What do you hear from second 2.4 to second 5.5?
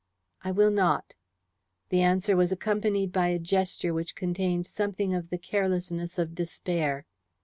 accompanied by a gesture which contained something of the